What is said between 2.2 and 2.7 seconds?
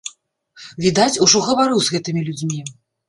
людзьмі.